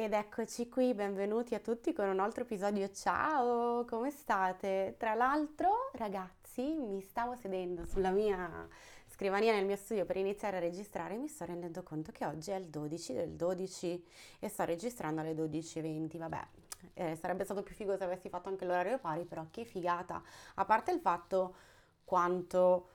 Ed 0.00 0.12
eccoci 0.12 0.68
qui, 0.68 0.94
benvenuti 0.94 1.56
a 1.56 1.58
tutti 1.58 1.92
con 1.92 2.08
un 2.08 2.20
altro 2.20 2.44
episodio. 2.44 2.88
Ciao, 2.92 3.84
come 3.84 4.12
state? 4.12 4.94
Tra 4.96 5.14
l'altro, 5.14 5.90
ragazzi, 5.94 6.62
mi 6.62 7.00
stavo 7.00 7.34
sedendo 7.34 7.84
sulla 7.84 8.10
mia 8.10 8.68
scrivania 9.08 9.52
nel 9.52 9.66
mio 9.66 9.74
studio 9.74 10.04
per 10.04 10.16
iniziare 10.16 10.58
a 10.58 10.60
registrare 10.60 11.14
e 11.14 11.16
mi 11.16 11.26
sto 11.26 11.46
rendendo 11.46 11.82
conto 11.82 12.12
che 12.12 12.24
oggi 12.24 12.52
è 12.52 12.54
il 12.54 12.66
12 12.66 13.12
del 13.12 13.30
12 13.30 14.06
e 14.38 14.48
sto 14.48 14.64
registrando 14.64 15.20
alle 15.20 15.34
12.20. 15.34 16.16
Vabbè, 16.16 16.46
eh, 16.94 17.16
sarebbe 17.16 17.42
stato 17.42 17.64
più 17.64 17.74
figo 17.74 17.96
se 17.96 18.04
avessi 18.04 18.28
fatto 18.28 18.48
anche 18.48 18.64
l'orario 18.64 19.00
pari, 19.00 19.24
però 19.24 19.46
che 19.50 19.64
figata. 19.64 20.22
A 20.54 20.64
parte 20.64 20.92
il 20.92 21.00
fatto 21.00 21.56
quanto 22.04 22.90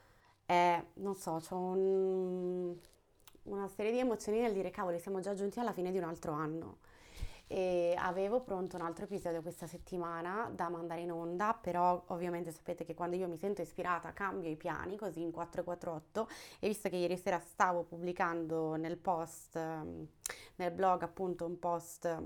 è, 0.46 0.82
non 0.94 1.16
so, 1.16 1.42
c'ho 1.46 1.58
un, 1.58 2.78
una 3.44 3.68
serie 3.68 3.92
di 3.92 4.00
emozioni 4.00 4.40
nel 4.40 4.54
dire 4.54 4.72
cavoli, 4.72 5.00
siamo 5.00 5.20
già 5.20 5.34
giunti 5.34 5.60
alla 5.60 5.74
fine 5.74 5.92
di 5.92 5.98
un 5.98 6.06
altro 6.06 6.32
anno 6.32 6.92
e 7.48 7.94
avevo 7.98 8.42
pronto 8.42 8.76
un 8.76 8.82
altro 8.82 9.06
episodio 9.06 9.42
questa 9.42 9.68
settimana 9.68 10.52
da 10.54 10.70
mandare 10.70 11.02
in 11.02 11.12
onda, 11.12 11.58
però 11.60 12.04
ovviamente 12.08 12.52
sapete 12.52 12.84
che 12.84 12.94
quando 12.94 13.16
io 13.16 13.28
mi 13.28 13.38
sento 13.38 13.62
ispirata 13.62 14.14
cambio 14.14 14.50
i 14.50 14.56
piani 14.56 14.98
così 14.98 15.22
in 15.22 15.32
448 15.32 16.28
e 16.60 16.68
visto 16.68 16.90
che 16.90 16.96
ieri 16.96 17.18
sera 17.18 17.40
stavo 17.40 17.84
pubblicando 17.84 18.76
nel 18.76 18.98
post, 18.98 19.56
ehm, 19.56 20.08
nel 20.56 20.72
blog 20.72 21.04
appunto 21.04 21.46
un 21.46 21.60
post 21.60 22.22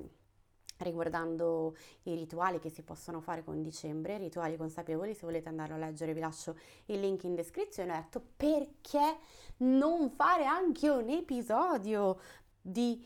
riguardando 0.80 1.76
i 2.04 2.16
rituali 2.16 2.60
che 2.60 2.70
si 2.70 2.84
possono 2.84 3.20
fare 3.20 3.44
con 3.44 3.62
dicembre, 3.62 4.18
rituali 4.18 4.58
consapevoli, 4.58 5.14
se 5.14 5.26
volete 5.26 5.50
andarlo 5.50 5.76
a 5.76 5.80
leggere 5.80 6.14
vi 6.14 6.20
lascio 6.20 6.58
il 6.86 7.00
link 7.00 7.24
in 7.24 7.36
descrizione, 7.36 7.94
ho 7.94 7.96
detto 7.96 8.22
perché 8.36 9.18
non 9.58 10.12
fare 10.12 10.46
anche 10.46 10.90
un 10.90 11.10
episodio 11.10 12.20
di 12.62 13.04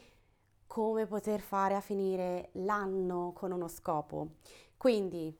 come 0.71 1.05
poter 1.05 1.41
fare 1.41 1.75
a 1.75 1.81
finire 1.81 2.48
l'anno 2.53 3.34
con 3.34 3.52
uno 3.52 3.67
scopo. 3.67 4.35
Quindi 4.77 5.38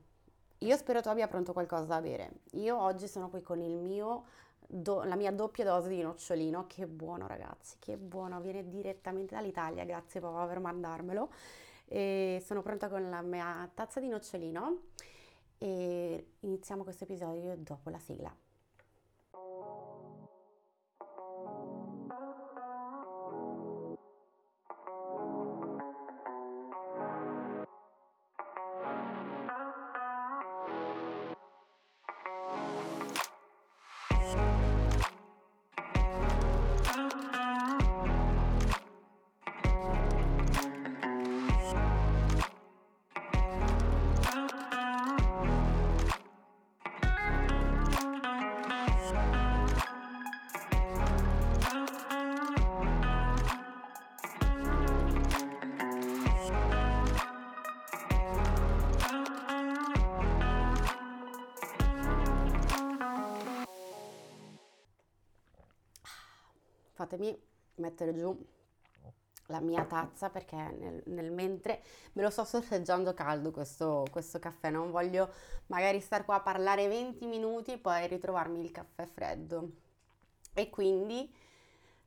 io 0.58 0.76
spero 0.76 1.02
tu 1.02 1.08
abbia 1.08 1.30
pronto 1.30 1.54
qualcosa 1.54 1.86
da 1.86 2.02
bere. 2.02 2.42
Io 2.56 2.78
oggi 2.78 3.08
sono 3.08 3.30
qui 3.30 3.42
con 3.42 3.62
il 3.62 3.78
mio 3.78 4.26
do, 4.68 5.04
la 5.04 5.16
mia 5.16 5.32
doppia 5.32 5.64
dose 5.64 5.88
di 5.88 6.02
nocciolino, 6.02 6.68
che 6.68 6.86
buono 6.86 7.28
ragazzi, 7.28 7.78
che 7.80 7.96
buono, 7.96 8.42
viene 8.42 8.68
direttamente 8.68 9.34
dall'Italia, 9.34 9.86
grazie 9.86 10.20
papà 10.20 10.46
per 10.48 10.60
mandarmelo. 10.60 11.30
E 11.86 12.44
sono 12.44 12.62
pronta 12.62 12.90
con 12.90 13.10
la 13.10 13.22
mia 13.22 13.72
tazza 13.74 14.02
di 14.02 14.10
nocciolino 14.10 14.82
e 15.60 16.32
iniziamo 16.42 16.84
questo 16.84 17.06
episodio 17.06 17.56
dopo 17.56 17.90
la 17.90 18.00
sigla. 18.00 18.36
Fatemi 67.02 67.36
mettere 67.76 68.14
giù 68.14 68.38
la 69.48 69.60
mia 69.60 69.84
tazza 69.86 70.30
perché 70.30 70.56
nel, 70.56 71.02
nel 71.08 71.32
mentre 71.32 71.82
me 72.14 72.22
lo 72.22 72.30
sto 72.30 72.46
sorseggiando 72.46 73.14
caldo 73.14 73.52
questo, 73.52 74.06
questo, 74.12 74.40
caffè, 74.40 74.70
non 74.70 74.92
voglio 74.92 75.30
magari 75.68 76.00
star 76.00 76.24
qua 76.24 76.36
a 76.36 76.42
parlare 76.42 76.88
20 76.88 77.26
minuti 77.26 77.74
e 77.74 77.78
poi 77.78 78.08
ritrovarmi 78.08 78.62
il 78.62 78.72
caffè 78.72 79.06
freddo. 79.06 79.70
E 80.54 80.70
quindi 80.70 81.34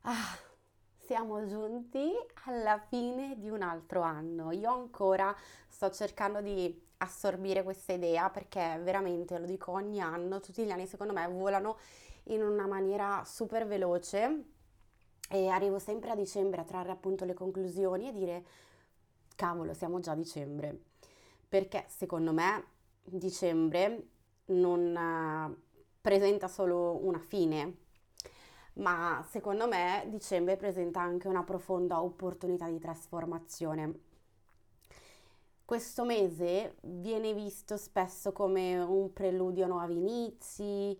ah, 0.01 0.37
siamo 0.97 1.45
giunti 1.45 2.11
alla 2.45 2.79
fine 2.79 3.37
di 3.37 3.49
un 3.49 3.61
altro 3.61 4.01
anno. 4.01 4.51
Io 4.51 4.71
ancora 4.71 5.35
sto 5.67 5.91
cercando 5.91 6.41
di 6.41 6.83
assorbire 6.97 7.63
questa 7.63 7.93
idea 7.93 8.29
perché 8.29 8.79
veramente, 8.81 9.37
lo 9.37 9.45
dico 9.45 9.71
ogni 9.71 10.01
anno, 10.01 10.39
tutti 10.39 10.63
gli 10.63 10.71
anni 10.71 10.87
secondo 10.87 11.13
me 11.13 11.27
volano 11.27 11.77
in 12.29 12.41
una 12.41 12.65
maniera 12.65 13.23
super 13.25 13.67
veloce 13.67 14.53
e 15.29 15.47
arrivo 15.47 15.79
sempre 15.79 16.11
a 16.11 16.15
dicembre 16.15 16.61
a 16.61 16.65
trarre 16.65 16.91
appunto 16.91 17.25
le 17.25 17.33
conclusioni 17.33 18.09
e 18.09 18.13
dire 18.13 18.45
cavolo, 19.35 19.73
siamo 19.73 19.99
già 19.99 20.11
a 20.11 20.15
dicembre. 20.15 20.79
Perché 21.47 21.85
secondo 21.87 22.33
me 22.33 22.63
dicembre 23.03 24.07
non 24.45 24.95
uh, 24.95 25.55
presenta 26.01 26.47
solo 26.47 26.99
una 27.05 27.19
fine, 27.19 27.77
ma 28.73 29.25
secondo 29.29 29.67
me 29.67 30.05
dicembre 30.07 30.57
presenta 30.57 31.01
anche 31.01 31.27
una 31.27 31.43
profonda 31.43 32.01
opportunità 32.01 32.67
di 32.69 32.79
trasformazione. 32.79 33.99
Questo 35.65 36.05
mese 36.05 36.75
viene 36.81 37.33
visto 37.33 37.75
spesso 37.75 38.31
come 38.31 38.77
un 38.77 39.11
preludio 39.13 39.65
a 39.65 39.67
nuovi 39.67 39.97
inizi, 39.97 40.99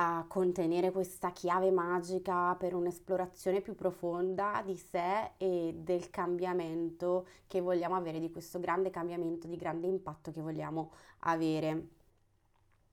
a 0.00 0.24
contenere 0.28 0.92
questa 0.92 1.32
chiave 1.32 1.72
magica 1.72 2.54
per 2.54 2.72
un'esplorazione 2.72 3.60
più 3.60 3.74
profonda 3.74 4.62
di 4.64 4.76
sé 4.76 5.32
e 5.38 5.74
del 5.76 6.08
cambiamento 6.10 7.26
che 7.48 7.60
vogliamo 7.60 7.96
avere, 7.96 8.20
di 8.20 8.30
questo 8.30 8.60
grande 8.60 8.90
cambiamento, 8.90 9.48
di 9.48 9.56
grande 9.56 9.88
impatto 9.88 10.30
che 10.30 10.40
vogliamo 10.40 10.92
avere. 11.20 11.88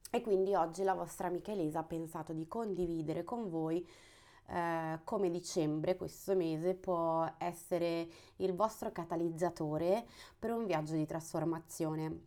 E 0.09 0.21
quindi 0.21 0.55
oggi 0.55 0.81
la 0.81 0.95
vostra 0.95 1.27
amica 1.27 1.51
Elisa 1.51 1.79
ha 1.79 1.83
pensato 1.83 2.33
di 2.33 2.47
condividere 2.47 3.23
con 3.23 3.49
voi 3.49 3.87
eh, 4.47 4.99
come 5.03 5.29
dicembre, 5.29 5.97
questo 5.97 6.35
mese, 6.35 6.73
può 6.73 7.31
essere 7.37 8.07
il 8.37 8.55
vostro 8.55 8.91
catalizzatore 8.91 10.07
per 10.39 10.51
un 10.51 10.65
viaggio 10.65 10.95
di 10.95 11.05
trasformazione. 11.05 12.19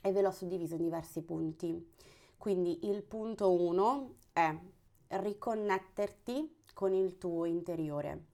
E 0.00 0.12
ve 0.12 0.22
l'ho 0.22 0.30
suddiviso 0.30 0.76
in 0.76 0.84
diversi 0.84 1.20
punti. 1.20 1.98
Quindi 2.40 2.88
il 2.88 3.02
punto 3.02 3.52
1 3.52 4.14
è 4.32 4.58
riconnetterti 5.08 6.62
con 6.72 6.94
il 6.94 7.18
tuo 7.18 7.44
interiore. 7.44 8.24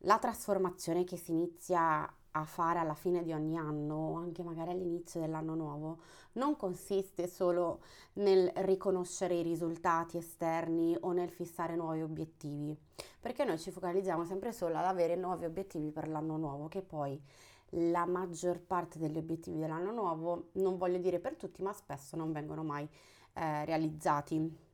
La 0.00 0.18
trasformazione 0.18 1.04
che 1.04 1.16
si 1.16 1.30
inizia 1.30 2.06
a 2.32 2.44
fare 2.44 2.78
alla 2.78 2.92
fine 2.92 3.22
di 3.22 3.32
ogni 3.32 3.56
anno 3.56 4.16
anche 4.16 4.42
magari 4.42 4.72
all'inizio 4.72 5.20
dell'anno 5.20 5.54
nuovo 5.54 6.00
non 6.32 6.54
consiste 6.56 7.26
solo 7.28 7.80
nel 8.14 8.52
riconoscere 8.56 9.36
i 9.36 9.42
risultati 9.42 10.18
esterni 10.18 10.94
o 11.00 11.12
nel 11.12 11.30
fissare 11.30 11.76
nuovi 11.76 12.02
obiettivi, 12.02 12.78
perché 13.18 13.42
noi 13.44 13.58
ci 13.58 13.70
focalizziamo 13.70 14.26
sempre 14.26 14.52
solo 14.52 14.76
ad 14.76 14.84
avere 14.84 15.16
nuovi 15.16 15.46
obiettivi 15.46 15.90
per 15.92 16.08
l'anno 16.08 16.36
nuovo, 16.36 16.68
che 16.68 16.82
poi 16.82 17.18
la 17.70 18.06
maggior 18.06 18.60
parte 18.60 18.98
degli 18.98 19.16
obiettivi 19.16 19.58
dell'anno 19.58 19.92
nuovo, 19.92 20.48
non 20.52 20.76
voglio 20.76 20.98
dire 20.98 21.18
per 21.18 21.36
tutti, 21.36 21.62
ma 21.62 21.72
spesso 21.72 22.16
non 22.16 22.32
vengono 22.32 22.62
mai 22.62 22.88
eh, 23.34 23.64
realizzati. 23.64 24.68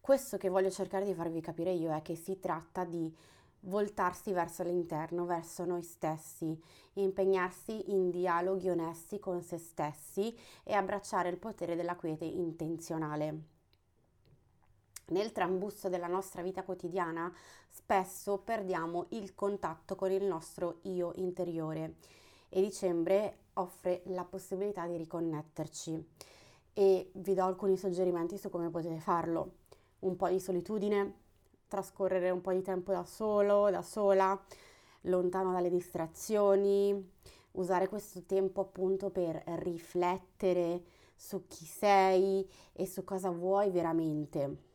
Questo 0.00 0.36
che 0.36 0.48
voglio 0.48 0.70
cercare 0.70 1.04
di 1.04 1.14
farvi 1.14 1.40
capire 1.40 1.72
io 1.72 1.92
è 1.92 2.02
che 2.02 2.14
si 2.14 2.38
tratta 2.38 2.84
di 2.84 3.12
voltarsi 3.60 4.32
verso 4.32 4.62
l'interno, 4.62 5.24
verso 5.24 5.64
noi 5.64 5.82
stessi, 5.82 6.56
impegnarsi 6.94 7.90
in 7.90 8.10
dialoghi 8.10 8.68
onesti 8.68 9.18
con 9.18 9.42
se 9.42 9.58
stessi 9.58 10.36
e 10.62 10.74
abbracciare 10.74 11.28
il 11.28 11.38
potere 11.38 11.74
della 11.74 11.96
quiete 11.96 12.24
intenzionale 12.24 13.54
nel 15.08 15.32
trambusto 15.32 15.88
della 15.88 16.08
nostra 16.08 16.42
vita 16.42 16.62
quotidiana 16.62 17.32
spesso 17.68 18.38
perdiamo 18.38 19.06
il 19.10 19.34
contatto 19.34 19.94
con 19.94 20.10
il 20.10 20.24
nostro 20.24 20.78
io 20.82 21.12
interiore 21.16 21.96
e 22.48 22.60
dicembre 22.60 23.38
offre 23.54 24.02
la 24.06 24.24
possibilità 24.24 24.86
di 24.86 24.96
riconnetterci 24.96 26.08
e 26.72 27.10
vi 27.14 27.34
do 27.34 27.44
alcuni 27.44 27.76
suggerimenti 27.76 28.36
su 28.36 28.50
come 28.50 28.68
potete 28.68 28.98
farlo. 28.98 29.52
Un 30.00 30.16
po' 30.16 30.28
di 30.28 30.38
solitudine, 30.38 31.14
trascorrere 31.68 32.30
un 32.30 32.40
po' 32.40 32.52
di 32.52 32.62
tempo 32.62 32.92
da 32.92 33.04
solo, 33.04 33.70
da 33.70 33.82
sola, 33.82 34.38
lontano 35.02 35.52
dalle 35.52 35.70
distrazioni, 35.70 37.12
usare 37.52 37.88
questo 37.88 38.24
tempo 38.24 38.60
appunto 38.60 39.10
per 39.10 39.42
riflettere 39.60 40.82
su 41.14 41.46
chi 41.46 41.64
sei 41.64 42.46
e 42.72 42.86
su 42.86 43.04
cosa 43.04 43.30
vuoi 43.30 43.70
veramente 43.70 44.65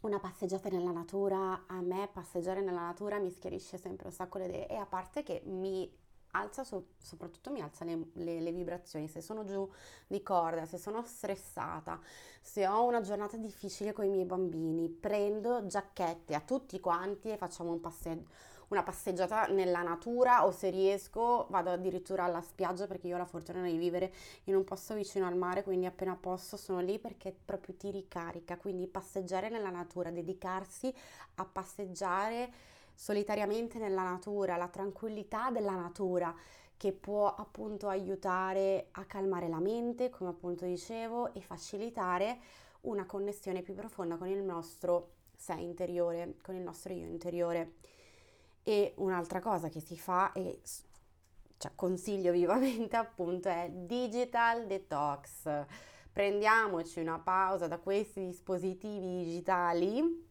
una 0.00 0.18
passeggiata 0.18 0.68
nella 0.68 0.92
natura, 0.92 1.64
a 1.66 1.80
me 1.80 2.08
passeggiare 2.12 2.62
nella 2.62 2.82
natura 2.82 3.18
mi 3.18 3.30
schiarisce 3.30 3.76
sempre 3.76 4.06
un 4.06 4.12
sacco 4.12 4.38
le 4.38 4.46
idee 4.46 4.68
e 4.68 4.76
a 4.76 4.86
parte 4.86 5.22
che 5.22 5.42
mi 5.44 5.90
alza 6.32 6.64
so, 6.64 6.90
soprattutto 6.98 7.50
mi 7.50 7.60
alza 7.60 7.84
le, 7.84 7.98
le, 8.14 8.40
le, 8.40 8.52
vibrazioni, 8.52 9.08
se 9.08 9.20
sono 9.20 9.44
giù 9.44 9.68
di 10.06 10.22
corda, 10.22 10.64
se 10.64 10.78
sono 10.78 11.02
stressata, 11.04 12.00
se 12.40 12.66
ho 12.66 12.84
una 12.84 13.00
giornata 13.00 13.36
difficile 13.36 13.92
con 13.92 14.04
i 14.04 14.08
miei 14.08 14.24
bambini, 14.24 14.88
prendo 14.88 15.66
giacchette 15.66 16.34
a 16.34 16.40
tutti 16.40 16.78
quanti 16.80 17.30
e 17.30 17.36
facciamo 17.36 17.72
un 17.72 17.80
passeggio, 17.80 18.28
una 18.70 18.82
passeggiata 18.82 19.46
nella 19.46 19.82
natura 19.82 20.46
o 20.46 20.52
se 20.52 20.70
riesco 20.70 21.46
vado 21.50 21.70
addirittura 21.70 22.24
alla 22.24 22.40
spiaggia 22.40 22.86
perché 22.86 23.08
io 23.08 23.16
ho 23.16 23.18
la 23.18 23.24
fortuna 23.24 23.62
di 23.64 23.76
vivere 23.76 24.12
in 24.44 24.54
un 24.54 24.64
posto 24.64 24.94
vicino 24.94 25.26
al 25.26 25.36
mare, 25.36 25.62
quindi 25.62 25.86
appena 25.86 26.16
posso 26.16 26.56
sono 26.56 26.80
lì 26.80 26.98
perché 26.98 27.34
proprio 27.44 27.74
ti 27.74 27.90
ricarica, 27.90 28.56
quindi 28.56 28.86
passeggiare 28.86 29.48
nella 29.48 29.70
natura, 29.70 30.10
dedicarsi 30.10 30.92
a 31.36 31.44
passeggiare 31.44 32.52
solitariamente 32.94 33.78
nella 33.78 34.02
natura, 34.02 34.56
la 34.56 34.68
tranquillità 34.68 35.50
della 35.50 35.74
natura 35.74 36.34
che 36.76 36.92
può 36.92 37.34
appunto 37.34 37.88
aiutare 37.88 38.88
a 38.92 39.04
calmare 39.04 39.48
la 39.48 39.58
mente, 39.58 40.10
come 40.10 40.30
appunto 40.30 40.64
dicevo, 40.64 41.34
e 41.34 41.40
facilitare 41.40 42.38
una 42.82 43.04
connessione 43.04 43.62
più 43.62 43.74
profonda 43.74 44.16
con 44.16 44.28
il 44.28 44.42
nostro 44.42 45.10
sé 45.36 45.54
interiore, 45.54 46.36
con 46.42 46.54
il 46.54 46.62
nostro 46.62 46.92
io 46.92 47.06
interiore. 47.06 47.72
E 48.62 48.94
un'altra 48.96 49.40
cosa 49.40 49.68
che 49.68 49.80
si 49.80 49.96
fa 49.96 50.32
e 50.32 50.60
cioè, 51.56 51.72
consiglio 51.74 52.32
vivamente 52.32 52.96
appunto 52.96 53.48
è 53.48 53.68
digital 53.70 54.66
detox. 54.66 55.64
Prendiamoci 56.12 57.00
una 57.00 57.18
pausa 57.18 57.68
da 57.68 57.78
questi 57.78 58.26
dispositivi 58.26 59.24
digitali 59.24 60.28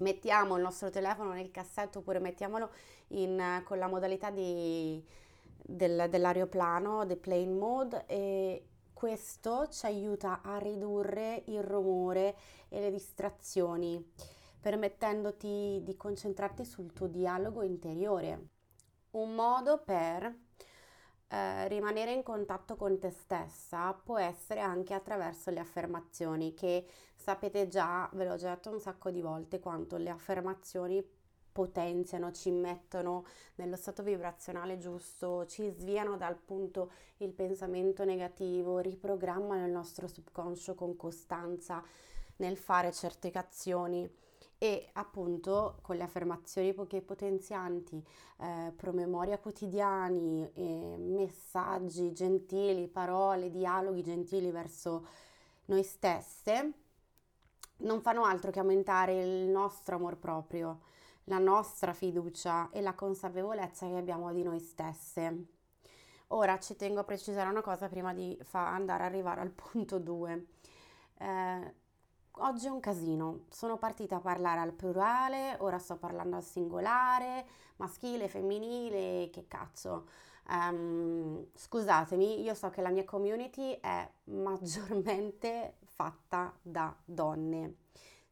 mettiamo 0.00 0.56
il 0.56 0.62
nostro 0.62 0.90
telefono 0.90 1.32
nel 1.32 1.50
cassetto 1.50 1.98
oppure 1.98 2.18
mettiamolo 2.18 2.70
in, 3.08 3.62
con 3.64 3.78
la 3.78 3.86
modalità 3.86 4.30
di, 4.30 5.02
del, 5.56 6.06
dell'aeroplano, 6.08 7.06
the 7.06 7.16
plane 7.16 7.52
mode 7.52 8.04
e 8.06 8.64
questo 8.92 9.68
ci 9.68 9.86
aiuta 9.86 10.40
a 10.42 10.58
ridurre 10.58 11.42
il 11.46 11.62
rumore 11.62 12.36
e 12.68 12.80
le 12.80 12.90
distrazioni, 12.90 14.12
permettendoti 14.60 15.80
di 15.82 15.96
concentrarti 15.96 16.64
sul 16.64 16.92
tuo 16.92 17.06
dialogo 17.06 17.62
interiore. 17.62 18.48
Un 19.12 19.34
modo 19.34 19.78
per 19.78 20.36
eh, 21.32 21.68
rimanere 21.68 22.12
in 22.12 22.22
contatto 22.22 22.76
con 22.76 22.98
te 22.98 23.10
stessa 23.10 23.92
può 23.92 24.18
essere 24.18 24.60
anche 24.60 24.94
attraverso 24.94 25.50
le 25.50 25.60
affermazioni 25.60 26.54
che 26.54 26.86
sapete 27.14 27.68
già, 27.68 28.08
ve 28.12 28.24
l'ho 28.24 28.36
già 28.36 28.54
detto 28.54 28.70
un 28.70 28.80
sacco 28.80 29.10
di 29.10 29.20
volte, 29.20 29.60
quanto 29.60 29.96
le 29.96 30.10
affermazioni 30.10 31.04
potenziano, 31.52 32.32
ci 32.32 32.50
mettono 32.50 33.24
nello 33.56 33.76
stato 33.76 34.02
vibrazionale 34.02 34.78
giusto, 34.78 35.46
ci 35.46 35.68
sviano 35.70 36.16
dal 36.16 36.36
punto 36.36 36.92
il 37.18 37.32
pensamento 37.32 38.04
negativo, 38.04 38.78
riprogrammano 38.78 39.64
il 39.66 39.72
nostro 39.72 40.06
subconscio 40.06 40.74
con 40.74 40.96
costanza 40.96 41.82
nel 42.36 42.56
fare 42.56 42.92
certe 42.92 43.30
azioni 43.34 44.10
e 44.62 44.90
appunto 44.92 45.78
con 45.80 45.96
le 45.96 46.02
affermazioni 46.02 46.74
poche 46.74 47.00
potenzianti, 47.00 48.04
eh, 48.40 48.70
promemoria 48.76 49.38
quotidiani, 49.38 50.50
eh, 50.52 50.96
messaggi 50.98 52.12
gentili, 52.12 52.86
parole, 52.86 53.50
dialoghi 53.50 54.02
gentili 54.02 54.50
verso 54.50 55.06
noi 55.64 55.82
stesse, 55.82 56.72
non 57.78 58.02
fanno 58.02 58.24
altro 58.24 58.50
che 58.50 58.58
aumentare 58.58 59.22
il 59.22 59.48
nostro 59.48 59.96
amor 59.96 60.18
proprio, 60.18 60.80
la 61.24 61.38
nostra 61.38 61.94
fiducia 61.94 62.68
e 62.68 62.82
la 62.82 62.92
consapevolezza 62.92 63.86
che 63.86 63.96
abbiamo 63.96 64.30
di 64.30 64.42
noi 64.42 64.58
stesse. 64.60 65.46
Ora 66.28 66.58
ci 66.58 66.76
tengo 66.76 67.00
a 67.00 67.04
precisare 67.04 67.48
una 67.48 67.62
cosa 67.62 67.88
prima 67.88 68.12
di 68.12 68.38
fa- 68.42 68.68
andare 68.74 69.04
a 69.04 69.06
arrivare 69.06 69.40
al 69.40 69.52
punto 69.52 69.98
2. 69.98 70.46
Eh, 71.16 71.74
oggi 72.32 72.66
è 72.66 72.70
un 72.70 72.80
casino, 72.80 73.44
sono 73.50 73.76
partita 73.76 74.16
a 74.16 74.20
parlare 74.20 74.60
al 74.60 74.72
plurale, 74.72 75.56
ora 75.60 75.78
sto 75.78 75.96
parlando 75.96 76.36
al 76.36 76.42
singolare, 76.42 77.46
maschile, 77.76 78.28
femminile, 78.28 79.30
che 79.30 79.46
cazzo. 79.48 80.06
Um, 80.48 81.46
scusatemi, 81.54 82.40
io 82.42 82.54
so 82.54 82.70
che 82.70 82.82
la 82.82 82.90
mia 82.90 83.04
community 83.04 83.78
è 83.80 84.08
maggiormente 84.24 85.76
fatta 85.84 86.52
da 86.62 86.94
donne. 87.04 87.76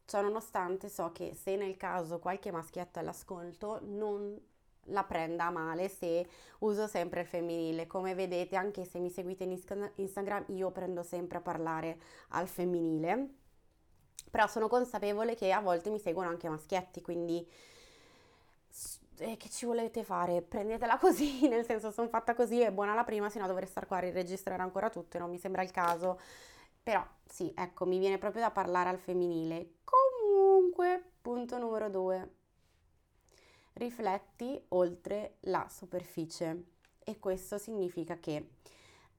Ciò 0.05 0.21
nonostante 0.21 0.89
so 0.89 1.11
che 1.11 1.33
se 1.35 1.55
nel 1.55 1.77
caso 1.77 2.19
qualche 2.19 2.51
maschietto 2.51 2.99
all'ascolto 2.99 3.79
non 3.83 4.37
la 4.85 5.03
prenda 5.03 5.45
a 5.45 5.51
male 5.51 5.87
se 5.87 6.27
uso 6.59 6.87
sempre 6.87 7.21
il 7.21 7.27
femminile. 7.27 7.85
Come 7.85 8.15
vedete, 8.15 8.55
anche 8.55 8.85
se 8.85 8.99
mi 8.99 9.11
seguite 9.11 9.43
in 9.43 9.59
Instagram, 9.95 10.45
io 10.47 10.71
prendo 10.71 11.03
sempre 11.03 11.37
a 11.37 11.41
parlare 11.41 11.99
al 12.29 12.47
femminile 12.47 13.38
però 14.29 14.47
sono 14.47 14.67
consapevole 14.67 15.35
che 15.35 15.51
a 15.51 15.59
volte 15.59 15.89
mi 15.89 15.99
seguono 15.99 16.29
anche 16.29 16.49
maschietti, 16.49 17.01
quindi 17.01 17.47
eh, 19.19 19.37
che 19.37 19.49
ci 19.49 19.65
volete 19.65 20.03
fare? 20.03 20.41
Prendetela 20.41 20.97
così, 20.99 21.47
nel 21.47 21.65
senso 21.65 21.91
sono 21.91 22.07
fatta 22.07 22.33
così, 22.33 22.61
è 22.61 22.71
buona 22.71 22.93
la 22.93 23.03
prima, 23.03 23.29
se 23.29 23.39
no 23.39 23.47
dovrei 23.47 23.67
stare 23.67 23.85
qua 23.85 23.97
a 23.97 24.01
riregistrare 24.01 24.61
ancora 24.61 24.89
tutto 24.89 25.17
e 25.17 25.19
non 25.19 25.29
mi 25.29 25.37
sembra 25.37 25.61
il 25.61 25.71
caso. 25.71 26.19
Però 26.81 27.05
sì, 27.25 27.53
ecco, 27.55 27.85
mi 27.85 27.99
viene 27.99 28.17
proprio 28.17 28.41
da 28.41 28.51
parlare 28.51 28.89
al 28.89 28.97
femminile. 28.99 29.75
Comunque, 29.83 31.11
punto 31.21 31.57
numero 31.57 31.89
due. 31.89 32.35
Rifletti 33.73 34.61
oltre 34.69 35.37
la 35.41 35.67
superficie. 35.69 36.63
E 37.03 37.19
questo 37.19 37.57
significa 37.57 38.17
che 38.19 38.49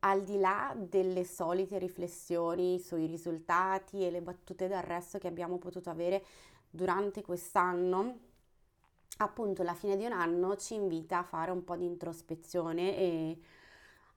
al 0.00 0.22
di 0.22 0.38
là 0.38 0.74
delle 0.76 1.24
solite 1.24 1.78
riflessioni 1.78 2.78
sui 2.78 3.06
risultati 3.06 4.04
e 4.04 4.10
le 4.10 4.22
battute 4.22 4.68
d'arresto 4.68 5.18
che 5.18 5.28
abbiamo 5.28 5.58
potuto 5.58 5.90
avere 5.90 6.24
durante 6.70 7.22
quest'anno, 7.22 8.18
appunto 9.18 9.62
la 9.62 9.74
fine 9.74 9.96
di 9.96 10.04
un 10.04 10.12
anno 10.12 10.56
ci 10.56 10.74
invita 10.74 11.18
a 11.18 11.24
fare 11.24 11.50
un 11.50 11.64
po' 11.64 11.76
di 11.76 11.84
introspezione 11.84 12.96
e 12.96 13.38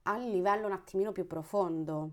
a 0.02 0.16
un 0.16 0.30
livello 0.30 0.66
un 0.66 0.72
attimino 0.72 1.12
più 1.12 1.26
profondo. 1.26 2.10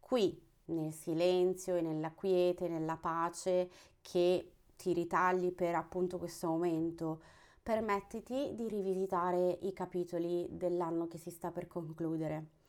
Qui, 0.00 0.40
nel 0.66 0.92
silenzio 0.92 1.76
e 1.76 1.80
nella 1.80 2.12
quiete, 2.12 2.68
nella 2.68 2.96
pace 2.96 3.70
che 4.02 4.52
ti 4.76 4.92
ritagli 4.92 5.52
per 5.52 5.74
appunto 5.74 6.18
questo 6.18 6.48
momento, 6.48 7.22
permettiti 7.64 8.52
di 8.54 8.68
rivisitare 8.68 9.58
i 9.62 9.72
capitoli 9.72 10.46
dell'anno 10.50 11.08
che 11.08 11.18
si 11.18 11.30
sta 11.30 11.50
per 11.50 11.66
concludere 11.66 12.62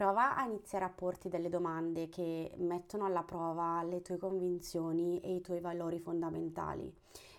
Prova 0.00 0.34
a 0.34 0.46
iniziare 0.46 0.86
a 0.86 0.88
porti 0.88 1.28
delle 1.28 1.50
domande 1.50 2.08
che 2.08 2.52
mettono 2.56 3.04
alla 3.04 3.22
prova 3.22 3.82
le 3.82 4.00
tue 4.00 4.16
convinzioni 4.16 5.20
e 5.20 5.34
i 5.34 5.42
tuoi 5.42 5.60
valori 5.60 5.98
fondamentali. 5.98 6.90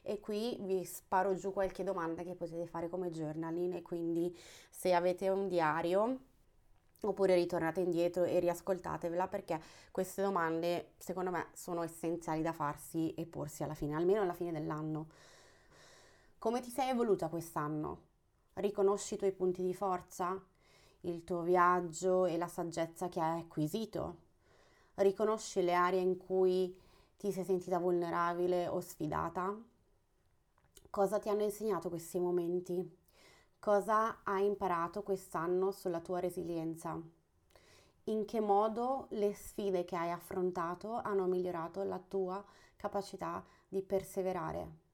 E 0.03 0.19
qui 0.19 0.57
vi 0.61 0.83
sparo 0.85 1.33
giù 1.33 1.51
qualche 1.51 1.83
domanda 1.83 2.21
che 2.21 2.35
potete 2.35 2.67
fare 2.67 2.87
come 2.87 3.09
journaling 3.09 3.73
e 3.73 3.81
quindi 3.81 4.37
se 4.69 4.93
avete 4.93 5.29
un 5.29 5.47
diario 5.47 6.19
oppure 7.01 7.33
ritornate 7.33 7.79
indietro 7.79 8.25
e 8.25 8.37
riascoltatevela 8.39 9.27
perché 9.27 9.59
queste 9.89 10.21
domande 10.21 10.91
secondo 10.97 11.31
me 11.31 11.47
sono 11.53 11.81
essenziali 11.81 12.43
da 12.43 12.53
farsi 12.53 13.11
e 13.15 13.25
porsi 13.25 13.63
alla 13.63 13.73
fine, 13.73 13.95
almeno 13.95 14.21
alla 14.21 14.33
fine 14.33 14.51
dell'anno. 14.51 15.07
Come 16.41 16.59
ti 16.59 16.71
sei 16.71 16.89
evoluta 16.89 17.27
quest'anno? 17.27 18.01
Riconosci 18.53 19.13
i 19.13 19.17
tuoi 19.17 19.31
punti 19.31 19.61
di 19.61 19.75
forza? 19.75 20.43
il 21.01 21.23
tuo 21.23 21.43
viaggio 21.43 22.25
e 22.25 22.35
la 22.35 22.47
saggezza 22.47 23.09
che 23.09 23.19
hai 23.19 23.41
acquisito. 23.41 24.15
Riconosci 24.95 25.61
le 25.61 25.75
aree 25.75 25.99
in 25.99 26.17
cui 26.17 26.75
ti 27.15 27.31
sei 27.31 27.43
sentita 27.43 27.77
vulnerabile 27.77 28.67
o 28.67 28.79
sfidata. 28.79 29.55
Cosa 30.89 31.19
ti 31.19 31.29
hanno 31.29 31.43
insegnato 31.43 31.89
questi 31.89 32.17
momenti? 32.17 32.97
Cosa 33.59 34.21
hai 34.23 34.47
imparato 34.47 35.03
quest'anno 35.03 35.69
sulla 35.69 35.99
tua 35.99 36.21
resilienza? 36.21 36.99
In 38.05 38.25
che 38.25 38.39
modo 38.39 39.05
le 39.09 39.35
sfide 39.35 39.85
che 39.85 39.95
hai 39.95 40.09
affrontato 40.09 40.95
hanno 40.95 41.27
migliorato 41.27 41.83
la 41.83 41.99
tua 41.99 42.43
capacità 42.77 43.45
di 43.67 43.83
perseverare? 43.83 44.89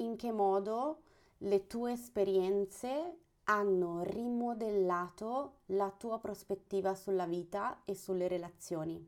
In 0.00 0.14
che 0.14 0.30
modo 0.30 1.02
le 1.38 1.66
tue 1.66 1.92
esperienze 1.92 3.18
hanno 3.44 4.02
rimodellato 4.04 5.62
la 5.66 5.90
tua 5.90 6.20
prospettiva 6.20 6.94
sulla 6.94 7.26
vita 7.26 7.82
e 7.84 7.96
sulle 7.96 8.28
relazioni. 8.28 9.04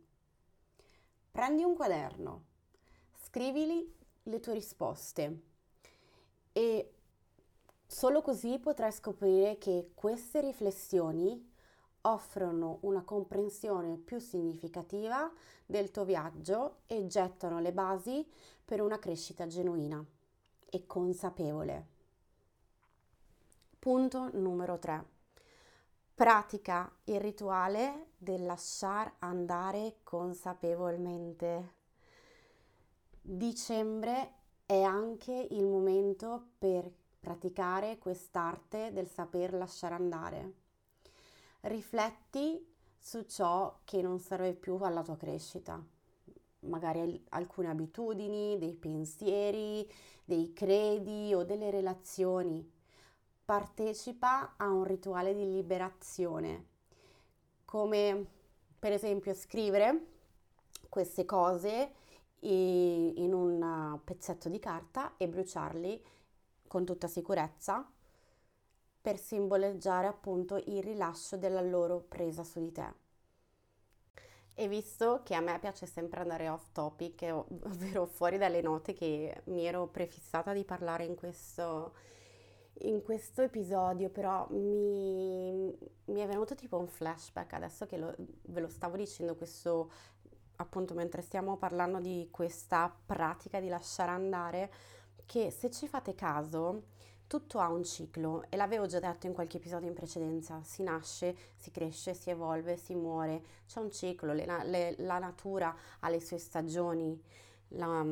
Prendi 1.30 1.62
un 1.62 1.76
quaderno, 1.76 2.44
scrivili 3.23 3.94
le 4.25 4.40
tue 4.40 4.54
risposte 4.54 5.42
e 6.52 6.94
solo 7.87 8.20
così 8.20 8.59
potrai 8.59 8.90
scoprire 8.90 9.59
che 9.59 9.92
queste 9.94 10.40
riflessioni 10.40 11.49
offrono 12.02 12.78
una 12.80 13.04
comprensione 13.04 13.97
più 13.97 14.18
significativa 14.18 15.30
del 15.64 15.92
tuo 15.92 16.04
viaggio 16.04 16.78
e 16.88 17.06
gettano 17.06 17.61
le 17.61 17.73
basi 17.73 18.28
per 18.64 18.80
una 18.80 18.99
crescita 18.99 19.47
genuina 19.47 20.04
e 20.70 20.86
consapevole. 20.86 21.86
Punto 23.78 24.30
numero 24.34 24.78
3. 24.78 25.04
Pratica 26.14 26.90
il 27.04 27.20
rituale 27.20 28.10
del 28.16 28.44
lasciar 28.44 29.10
andare 29.20 30.00
consapevolmente. 30.02 31.74
Dicembre 33.20 34.34
è 34.66 34.82
anche 34.82 35.48
il 35.50 35.66
momento 35.66 36.50
per 36.58 36.90
praticare 37.18 37.98
quest'arte 37.98 38.92
del 38.92 39.08
saper 39.08 39.54
lasciare 39.54 39.94
andare. 39.94 40.52
Rifletti 41.62 42.66
su 42.98 43.22
ciò 43.22 43.80
che 43.84 44.02
non 44.02 44.18
serve 44.18 44.54
più 44.54 44.76
alla 44.76 45.02
tua 45.02 45.16
crescita, 45.16 45.82
magari 46.61 47.25
alcune 47.31 47.69
abitudini, 47.69 48.59
dei 48.59 48.75
pensieri, 48.75 49.88
dei 50.25 50.52
credi 50.52 51.33
o 51.35 51.45
delle 51.45 51.71
relazioni. 51.71 52.69
Partecipa 53.45 54.55
a 54.57 54.69
un 54.69 54.85
rituale 54.85 55.35
di 55.35 55.45
liberazione, 55.45 56.67
come 57.64 58.26
per 58.79 58.93
esempio 58.93 59.35
scrivere 59.35 60.07
queste 60.88 61.25
cose 61.25 61.95
in 62.40 63.33
un 63.35 64.00
pezzetto 64.05 64.49
di 64.49 64.59
carta 64.59 65.17
e 65.17 65.29
bruciarli 65.29 66.02
con 66.67 66.85
tutta 66.85 67.09
sicurezza 67.09 67.90
per 69.02 69.19
simboleggiare 69.19 70.07
appunto 70.07 70.57
il 70.57 70.83
rilascio 70.83 71.37
della 71.37 71.61
loro 71.61 72.00
presa 72.00 72.45
su 72.45 72.61
di 72.61 72.71
te. 72.71 73.00
E 74.54 74.69
visto 74.69 75.23
che 75.25 75.35
a 75.35 75.40
me 75.40 75.59
piace 75.59 75.87
sempre 75.87 76.21
andare 76.21 76.49
off 76.49 76.71
topic, 76.73 77.23
ovvero 77.64 78.07
fuori 78.07 78.38
dalle 78.38 78.61
note 78.61 78.92
che 78.92 79.42
mi 79.45 79.64
ero 79.64 79.87
prefissata 79.87 80.52
di 80.52 80.64
parlare 80.64 81.04
in 81.04 81.14
questo, 81.14 81.95
in 82.83 83.02
questo 83.02 83.42
episodio, 83.42 84.11
però 84.11 84.47
mi, 84.50 85.75
mi, 86.07 86.21
è 86.21 86.26
venuto 86.26 86.54
tipo 86.54 86.78
un 86.78 86.88
flashback 86.88 87.52
adesso 87.54 87.87
che 87.87 87.97
lo, 87.97 88.14
ve 88.42 88.61
lo 88.61 88.69
stavo 88.69 88.97
dicendo 88.97 89.35
questo 89.35 89.90
appunto 90.57 90.95
mentre 90.95 91.23
stiamo 91.23 91.57
parlando 91.57 91.99
di 91.99 92.28
questa 92.30 92.95
pratica 93.07 93.61
di 93.61 93.69
lasciare 93.69 94.11
andare, 94.11 94.73
che 95.25 95.50
se 95.50 95.71
ci 95.71 95.88
fate 95.88 96.14
caso 96.14 96.83
tutto 97.30 97.60
ha 97.60 97.68
un 97.68 97.84
ciclo 97.84 98.44
e 98.49 98.56
l'avevo 98.56 98.87
già 98.87 98.99
detto 98.99 99.28
in 99.28 99.32
qualche 99.34 99.58
episodio 99.58 99.87
in 99.87 99.94
precedenza, 99.94 100.60
si 100.64 100.82
nasce, 100.82 101.37
si 101.54 101.70
cresce, 101.70 102.12
si 102.12 102.28
evolve, 102.28 102.76
si 102.76 102.92
muore, 102.96 103.44
c'è 103.68 103.78
un 103.78 103.92
ciclo, 103.92 104.32
le, 104.32 104.44
le, 104.64 104.96
la 104.99 105.20
natura 105.20 105.72
ha 106.00 106.08
le 106.08 106.20
sue 106.20 106.38
stagioni, 106.38 107.22
la, 107.68 108.04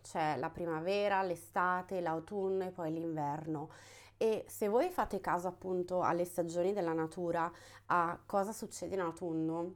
c'è 0.00 0.38
la 0.38 0.48
primavera, 0.48 1.22
l'estate, 1.22 2.00
l'autunno 2.00 2.64
e 2.64 2.70
poi 2.70 2.90
l'inverno. 2.94 3.68
E 4.16 4.46
se 4.48 4.68
voi 4.68 4.88
fate 4.88 5.20
caso 5.20 5.46
appunto 5.46 6.00
alle 6.00 6.24
stagioni 6.24 6.72
della 6.72 6.94
natura, 6.94 7.52
a 7.88 8.18
cosa 8.24 8.54
succede 8.54 8.94
in 8.94 9.02
autunno, 9.02 9.74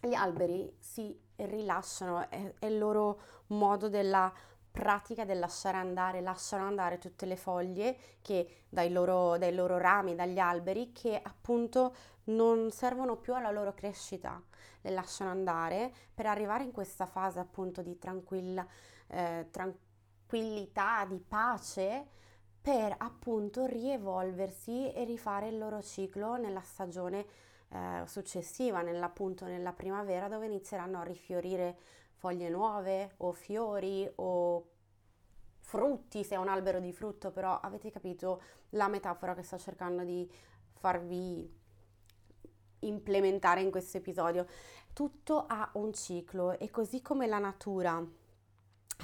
gli 0.00 0.14
alberi 0.14 0.72
si 0.78 1.20
rilasciano, 1.34 2.30
è, 2.30 2.54
è 2.60 2.66
il 2.66 2.78
loro 2.78 3.20
modo 3.48 3.88
della 3.88 4.32
pratica 4.78 5.24
del 5.24 5.40
lasciare 5.40 5.76
andare, 5.76 6.20
lasciano 6.20 6.64
andare 6.64 6.98
tutte 6.98 7.26
le 7.26 7.34
foglie 7.34 7.96
che 8.22 8.62
dai 8.68 8.92
loro, 8.92 9.36
dai 9.36 9.52
loro 9.52 9.76
rami, 9.76 10.14
dagli 10.14 10.38
alberi, 10.38 10.92
che 10.92 11.20
appunto 11.20 11.92
non 12.26 12.70
servono 12.70 13.16
più 13.16 13.34
alla 13.34 13.50
loro 13.50 13.74
crescita, 13.74 14.40
le 14.82 14.90
lasciano 14.90 15.30
andare 15.30 15.92
per 16.14 16.26
arrivare 16.26 16.62
in 16.62 16.70
questa 16.70 17.06
fase 17.06 17.40
appunto 17.40 17.82
di 17.82 17.98
tranquilla, 17.98 18.64
eh, 19.08 19.48
tranquillità, 19.50 21.04
di 21.06 21.18
pace, 21.26 22.06
per 22.62 22.94
appunto 22.98 23.66
rievolversi 23.66 24.92
e 24.92 25.02
rifare 25.04 25.48
il 25.48 25.58
loro 25.58 25.82
ciclo 25.82 26.36
nella 26.36 26.60
stagione 26.60 27.26
eh, 27.70 28.02
successiva, 28.06 28.82
nell'appunto 28.82 29.44
nella 29.44 29.72
primavera, 29.72 30.28
dove 30.28 30.46
inizieranno 30.46 31.00
a 31.00 31.04
rifiorire 31.04 31.78
foglie 32.18 32.48
nuove 32.48 33.14
o 33.18 33.32
fiori 33.32 34.10
o 34.16 34.66
frutti, 35.60 36.24
se 36.24 36.34
è 36.34 36.38
un 36.38 36.48
albero 36.48 36.80
di 36.80 36.92
frutto, 36.92 37.30
però 37.30 37.60
avete 37.60 37.90
capito 37.90 38.42
la 38.70 38.88
metafora 38.88 39.34
che 39.34 39.42
sto 39.42 39.58
cercando 39.58 40.02
di 40.02 40.28
farvi 40.72 41.56
implementare 42.80 43.60
in 43.60 43.70
questo 43.70 43.98
episodio. 43.98 44.46
Tutto 44.92 45.44
ha 45.46 45.70
un 45.74 45.92
ciclo 45.92 46.58
e 46.58 46.70
così 46.70 47.00
come 47.00 47.26
la 47.26 47.38
natura 47.38 48.04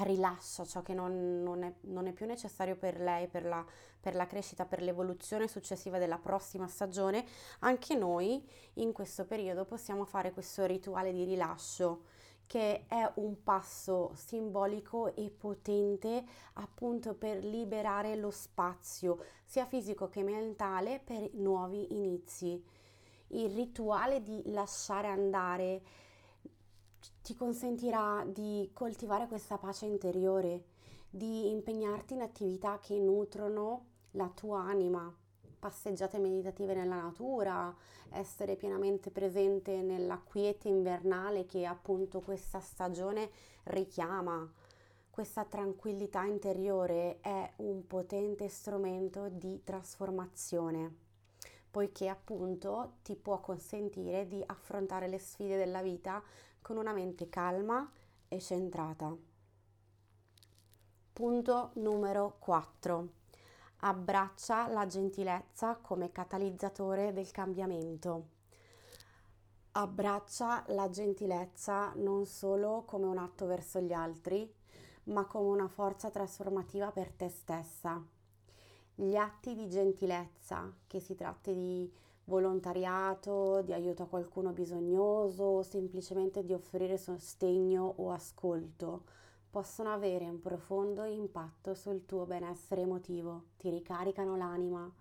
rilascia 0.03 0.65
ciò 0.65 0.83
che 0.83 0.93
non, 0.93 1.43
non, 1.43 1.63
è, 1.63 1.73
non 1.83 2.09
è, 2.09 2.13
più 2.13 2.27
necessario 2.27 2.75
per 2.75 2.99
lei, 2.99 3.29
per 3.29 3.45
la, 3.45 3.65
per 4.01 4.17
la 4.17 4.27
crescita, 4.27 4.65
per 4.65 4.83
l'evoluzione 4.83 5.47
successiva 5.47 5.99
della 5.99 6.19
prossima 6.19 6.67
stagione, 6.67 7.25
anche 7.61 7.95
noi 7.95 8.45
in 8.75 8.93
questo 8.93 9.25
periodo 9.25 9.65
possiamo 9.65 10.05
fare 10.05 10.33
questo 10.33 10.67
rituale 10.67 11.13
di 11.13 11.23
rilascio 11.23 12.14
che 12.47 12.85
è 12.87 13.11
un 13.17 13.43
passo 13.43 14.13
simbolico 14.15 15.15
e 15.15 15.31
potente 15.31 16.25
appunto 16.55 17.15
per 17.15 17.45
liberare 17.45 18.17
lo 18.17 18.31
spazio 18.31 19.25
sia 19.45 19.67
fisico 19.67 20.09
che 20.09 20.23
mentale 20.23 21.01
per 21.03 21.31
nuovi 21.35 21.95
inizi. 21.95 22.63
Il 23.29 23.51
rituale 23.55 24.23
di 24.23 24.43
lasciare 24.47 25.09
andare 25.09 25.83
ti 27.23 27.35
consentirà 27.35 28.25
di 28.27 28.71
coltivare 28.73 29.27
questa 29.27 29.59
pace 29.59 29.87
interiore, 29.87 30.65
di 31.09 31.51
impegnarti 31.51 32.15
in 32.15 32.21
attività 32.21 32.79
che 32.79 32.99
nutrono 32.99 33.87
la 34.13 34.29
tua 34.29 34.61
anima, 34.61 35.13
passeggiate 35.65 36.19
meditative 36.19 36.75
nella 36.75 37.01
natura, 37.01 37.75
essere 38.11 38.55
pienamente 38.55 39.11
presente 39.11 39.81
nella 39.81 40.19
quiete 40.19 40.69
invernale 40.69 41.47
che 41.47 41.65
appunto 41.65 42.21
questa 42.21 42.61
stagione 42.61 43.31
richiama. 43.65 44.47
Questa 45.09 45.47
tranquillità 45.47 46.25
interiore 46.25 47.19
è 47.21 47.51
un 47.57 47.87
potente 47.87 48.47
strumento 48.49 49.31
di 49.31 49.63
trasformazione, 49.65 50.95
poiché 51.71 52.09
appunto 52.09 52.97
ti 53.03 53.17
può 53.17 53.41
consentire 53.41 54.29
di 54.29 54.43
affrontare 54.45 55.09
le 55.09 55.19
sfide 55.19 55.57
della 55.57 55.81
vita 55.81 56.23
con 56.61 56.77
una 56.77 56.93
mente 56.93 57.31
calma 57.31 57.91
e 58.29 58.39
centrata. 58.39 59.17
Punto 61.15 61.71
numero 61.77 62.37
4 62.39 63.23
abbraccia 63.87 64.67
la 64.69 64.87
gentilezza 64.87 65.77
come 65.77 66.11
catalizzatore 66.11 67.13
del 67.13 67.31
cambiamento. 67.31 68.29
Abbraccia 69.73 70.65
la 70.69 70.89
gentilezza 70.89 71.93
non 71.97 72.25
solo 72.25 72.85
come 72.87 73.05
un 73.05 73.19
atto 73.19 73.45
verso 73.45 73.81
gli 73.81 73.93
altri, 73.93 74.51
ma 75.05 75.27
come 75.27 75.51
una 75.51 75.69
forza 75.69 76.09
trasformativa 76.09 76.93
per 76.93 77.13
te 77.13 77.29
stessa. 77.29 78.03
Gli 78.95 79.17
atti 79.17 79.55
di 79.55 79.69
gentilezza, 79.69 80.73
che 80.87 81.01
si 81.01 81.15
tratti 81.15 81.53
di 81.53 81.93
volontariato, 82.25 83.61
di 83.61 83.75
aiuto 83.75 84.05
a 84.05 84.09
qualcuno 84.09 84.53
bisognoso 84.53 85.43
o 85.43 85.63
semplicemente 85.63 86.43
di 86.43 86.55
offrire 86.55 86.97
sostegno 86.97 87.93
o 87.97 88.13
ascolto, 88.13 89.03
possono 89.55 89.93
avere 89.93 90.25
un 90.25 90.41
profondo 90.41 91.05
impatto 91.05 91.77
sul 91.77 92.07
tuo 92.07 92.27
benessere 92.27 92.81
emotivo, 92.81 93.51
ti 93.57 93.71
ricaricano 93.71 94.37
l'anima. 94.37 94.93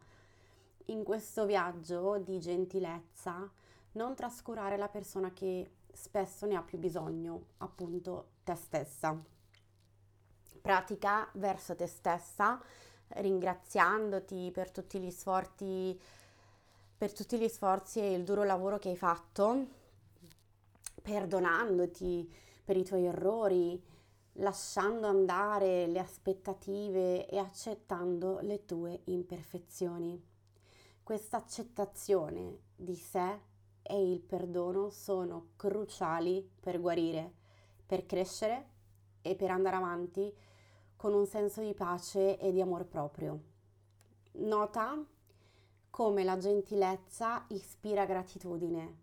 In 0.86 1.03
questo 1.03 1.48
viaggio 1.48 2.19
di 2.19 2.39
gentilezza 2.39 3.50
non 3.93 4.13
trascurare 4.13 4.77
la 4.77 4.89
persona 4.89 5.33
che 5.33 5.72
spesso 5.91 6.45
ne 6.45 6.55
ha 6.55 6.62
più 6.62 6.77
bisogno, 6.77 7.45
appunto 7.57 8.27
te 8.43 8.53
stessa. 8.53 9.19
Pratica 10.62 11.27
verso 11.33 11.75
te 11.75 11.88
stessa, 11.88 12.62
ringraziandoti 13.07 14.51
per 14.53 14.69
tutti 14.69 15.00
gli 15.00 15.10
sforzi, 15.10 16.00
per 16.95 17.12
tutti 17.12 17.39
gli 17.39 17.48
sforzi 17.48 18.01
e 18.01 18.13
il 18.13 18.24
duro 18.24 18.43
lavoro 18.43 18.77
che 18.77 18.89
hai 18.89 18.98
fatto, 18.98 19.65
perdonandoti 21.01 22.31
per 22.63 22.77
i 22.77 22.83
tuoi 22.83 23.05
errori, 23.05 23.91
lasciando 24.37 25.07
andare 25.07 25.87
le 25.87 25.99
aspettative 25.99 27.27
e 27.27 27.37
accettando 27.37 28.39
le 28.41 28.65
tue 28.65 29.01
imperfezioni. 29.05 30.21
Questa 31.03 31.37
accettazione 31.37 32.59
di 32.75 32.95
sé 32.95 33.39
e 33.81 34.11
il 34.11 34.21
perdono 34.21 34.89
sono 34.89 35.49
cruciali 35.55 36.49
per 36.59 36.79
guarire, 36.79 37.33
per 37.85 38.05
crescere 38.05 38.69
e 39.21 39.35
per 39.35 39.51
andare 39.51 39.75
avanti 39.75 40.33
con 40.95 41.13
un 41.13 41.25
senso 41.25 41.61
di 41.61 41.73
pace 41.73 42.37
e 42.39 42.51
di 42.51 42.61
amor 42.61 42.85
proprio. 42.85 43.41
Nota 44.33 45.05
come 45.89 46.23
la 46.23 46.37
gentilezza 46.37 47.45
ispira 47.49 48.05
gratitudine, 48.05 49.01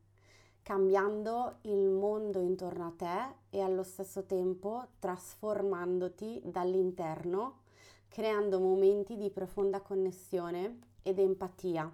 cambiando 0.62 1.58
il 1.62 1.88
mondo 1.88 2.40
intorno 2.40 2.86
a 2.86 2.92
te 2.96 3.34
e 3.50 3.60
allo 3.60 3.82
stesso 3.82 4.24
tempo 4.24 4.86
trasformandoti 4.98 6.42
dall'interno, 6.44 7.60
creando 8.08 8.60
momenti 8.60 9.16
di 9.16 9.30
profonda 9.30 9.80
connessione 9.80 10.78
ed 11.02 11.18
empatia 11.18 11.92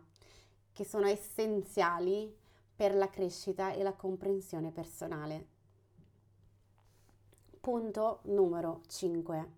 che 0.73 0.85
sono 0.85 1.06
essenziali 1.06 2.35
per 2.75 2.94
la 2.94 3.08
crescita 3.08 3.73
e 3.73 3.82
la 3.82 3.94
comprensione 3.94 4.70
personale. 4.70 5.46
Punto 7.61 8.20
numero 8.25 8.82
5. 8.87 9.50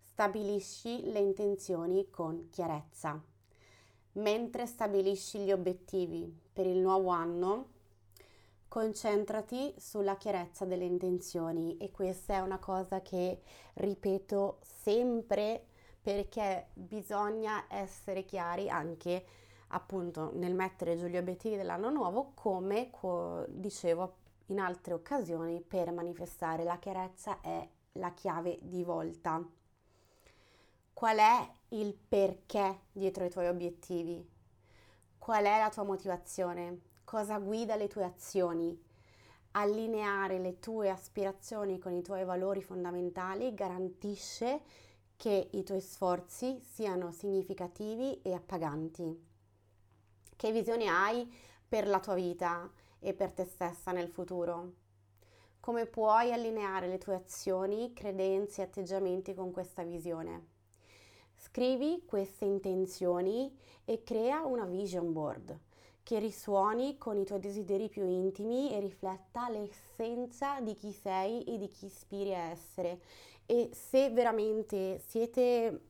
Stabilisci 0.00 1.10
le 1.10 1.18
intenzioni 1.18 2.08
con 2.10 2.48
chiarezza 2.50 3.22
mentre 4.18 4.66
stabilisci 4.66 5.40
gli 5.40 5.52
obiettivi 5.52 6.32
per 6.52 6.66
il 6.66 6.78
nuovo 6.78 7.10
anno, 7.10 7.66
concentrati 8.78 9.74
sulla 9.76 10.16
chiarezza 10.16 10.64
delle 10.64 10.84
intenzioni 10.84 11.76
e 11.78 11.90
questa 11.90 12.34
è 12.34 12.38
una 12.38 12.60
cosa 12.60 13.02
che 13.02 13.42
ripeto 13.74 14.60
sempre 14.62 15.66
perché 16.00 16.68
bisogna 16.74 17.64
essere 17.68 18.24
chiari 18.24 18.70
anche 18.70 19.24
appunto 19.70 20.30
nel 20.34 20.54
mettere 20.54 20.96
giù 20.96 21.06
gli 21.06 21.16
obiettivi 21.16 21.56
dell'anno 21.56 21.90
nuovo 21.90 22.30
come 22.34 22.90
co- 22.92 23.44
dicevo 23.48 24.14
in 24.46 24.60
altre 24.60 24.94
occasioni 24.94 25.60
per 25.60 25.90
manifestare 25.90 26.62
la 26.62 26.78
chiarezza 26.78 27.40
è 27.40 27.68
la 27.94 28.14
chiave 28.14 28.60
di 28.62 28.84
volta. 28.84 29.44
Qual 30.92 31.18
è 31.18 31.52
il 31.70 31.94
perché 31.94 32.82
dietro 32.92 33.24
i 33.24 33.30
tuoi 33.30 33.48
obiettivi, 33.48 34.24
qual 35.18 35.46
è 35.46 35.58
la 35.58 35.68
tua 35.68 35.82
motivazione, 35.82 36.86
cosa 37.08 37.38
guida 37.38 37.74
le 37.74 37.88
tue 37.88 38.04
azioni. 38.04 38.78
Allineare 39.52 40.38
le 40.38 40.58
tue 40.58 40.90
aspirazioni 40.90 41.78
con 41.78 41.94
i 41.94 42.02
tuoi 42.02 42.22
valori 42.22 42.60
fondamentali 42.60 43.54
garantisce 43.54 44.60
che 45.16 45.48
i 45.52 45.62
tuoi 45.62 45.80
sforzi 45.80 46.60
siano 46.60 47.10
significativi 47.10 48.20
e 48.20 48.34
appaganti. 48.34 49.26
Che 50.36 50.52
visione 50.52 50.86
hai 50.88 51.26
per 51.66 51.88
la 51.88 51.98
tua 51.98 52.12
vita 52.12 52.70
e 52.98 53.14
per 53.14 53.32
te 53.32 53.46
stessa 53.46 53.90
nel 53.92 54.10
futuro? 54.10 54.72
Come 55.60 55.86
puoi 55.86 56.30
allineare 56.30 56.88
le 56.88 56.98
tue 56.98 57.14
azioni, 57.14 57.94
credenze 57.94 58.60
e 58.60 58.64
atteggiamenti 58.64 59.32
con 59.32 59.50
questa 59.50 59.82
visione? 59.82 60.48
Scrivi 61.36 62.04
queste 62.04 62.44
intenzioni 62.44 63.50
e 63.86 64.02
crea 64.02 64.44
una 64.44 64.66
vision 64.66 65.10
board 65.14 65.58
che 66.08 66.18
risuoni 66.18 66.96
con 66.96 67.18
i 67.18 67.26
tuoi 67.26 67.38
desideri 67.38 67.90
più 67.90 68.06
intimi 68.06 68.72
e 68.72 68.80
rifletta 68.80 69.50
l'essenza 69.50 70.58
di 70.58 70.74
chi 70.74 70.90
sei 70.90 71.44
e 71.44 71.58
di 71.58 71.68
chi 71.68 71.84
ispiri 71.84 72.34
a 72.34 72.48
essere. 72.48 73.02
E 73.44 73.68
se 73.74 74.08
veramente 74.08 75.02
siete 75.06 75.82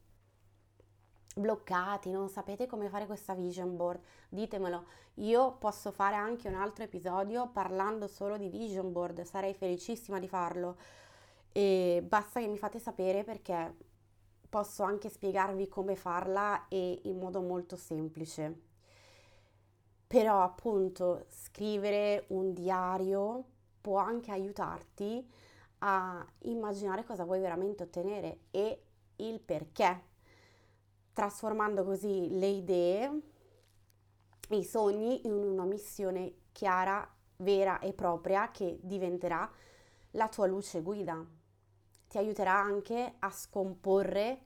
bloccati, 1.37 2.11
non 2.11 2.29
sapete 2.29 2.67
come 2.67 2.89
fare 2.89 3.07
questa 3.07 3.35
vision 3.35 3.77
board, 3.77 4.01
ditemelo. 4.31 4.87
Io 5.19 5.53
posso 5.53 5.93
fare 5.93 6.17
anche 6.17 6.49
un 6.49 6.55
altro 6.55 6.83
episodio 6.83 7.51
parlando 7.51 8.09
solo 8.09 8.37
di 8.37 8.49
vision 8.49 8.91
board, 8.91 9.23
sarei 9.23 9.55
felicissima 9.55 10.19
di 10.19 10.27
farlo. 10.27 10.79
E 11.53 12.05
basta 12.05 12.41
che 12.41 12.49
mi 12.49 12.59
fate 12.59 12.81
sapere 12.81 13.23
perché 13.23 13.73
posso 14.49 14.83
anche 14.83 15.11
spiegarvi 15.11 15.69
come 15.69 15.95
farla 15.95 16.67
e 16.67 17.03
in 17.05 17.19
modo 17.19 17.41
molto 17.41 17.77
semplice. 17.77 18.67
Però 20.09 20.43
appunto 20.43 21.27
scrivere 21.29 22.25
un 22.29 22.55
diario 22.55 23.45
può 23.81 23.99
anche 23.99 24.33
aiutarti 24.33 25.31
a 25.81 26.27
immaginare 26.41 27.05
cosa 27.05 27.25
vuoi 27.25 27.41
veramente 27.41 27.83
ottenere 27.83 28.41
e 28.51 28.83
il 29.17 29.39
perché, 29.41 30.03
trasformando 31.13 31.85
così 31.85 32.39
le 32.39 32.47
idee, 32.47 33.21
i 34.49 34.65
sogni 34.65 35.27
in 35.27 35.35
una 35.35 35.65
missione 35.65 36.37
chiara, 36.53 37.07
vera 37.37 37.79
e 37.81 37.93
propria 37.93 38.51
che 38.51 38.79
diventerà 38.83 39.49
la 40.13 40.29
tua 40.29 40.47
luce 40.47 40.81
guida. 40.81 41.23
Ti 42.09 42.17
aiuterà 42.17 42.55
anche 42.55 43.17
a 43.19 43.31
scomporre 43.31 44.41